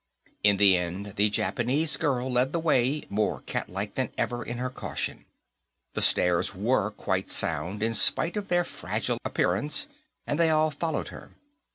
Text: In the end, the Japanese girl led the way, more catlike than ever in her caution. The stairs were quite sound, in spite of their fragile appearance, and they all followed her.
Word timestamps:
In 0.43 0.57
the 0.57 0.75
end, 0.77 1.13
the 1.15 1.29
Japanese 1.29 1.95
girl 1.95 2.31
led 2.31 2.53
the 2.53 2.59
way, 2.59 3.03
more 3.07 3.41
catlike 3.41 3.93
than 3.93 4.09
ever 4.17 4.43
in 4.43 4.57
her 4.57 4.71
caution. 4.71 5.25
The 5.93 6.01
stairs 6.01 6.55
were 6.55 6.89
quite 6.89 7.29
sound, 7.29 7.83
in 7.83 7.93
spite 7.93 8.35
of 8.35 8.47
their 8.47 8.63
fragile 8.63 9.19
appearance, 9.23 9.85
and 10.25 10.39
they 10.39 10.49
all 10.49 10.71
followed 10.71 11.09
her. 11.09 11.33